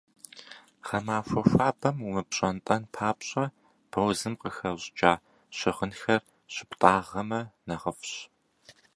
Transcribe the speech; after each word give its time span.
Гъэмахуэ 0.85 1.41
хуабэм 1.49 1.97
умыпщӏэнтӏэн 2.07 2.83
папщӏэ, 2.93 3.45
бозым 3.91 4.33
къыхэщӏыкӏа 4.41 5.13
щыгъынхэр 5.57 6.21
щыптӏагъэмэ, 6.53 7.41
нэхъыфӏщ. 7.67 8.13